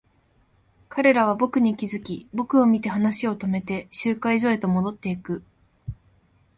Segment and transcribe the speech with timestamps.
[0.89, 5.43] 彼らは僕に気づき、僕を見て話を止めて、集会所へと戻っていく。